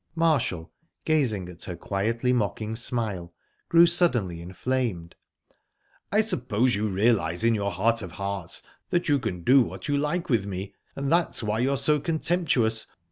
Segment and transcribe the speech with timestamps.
[0.15, 0.71] Marshall,
[1.05, 3.35] gazing at her quietly mocking smile,
[3.69, 5.13] grew suddenly inflamed.
[6.11, 9.95] "I suppose you realise in your heart of hearts that you can do what you
[9.99, 12.87] like with me, and that's why you are so contemptuous.